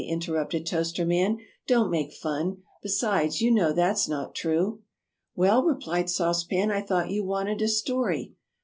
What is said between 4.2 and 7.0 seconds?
true." "Well," replied Sauce Pan, "I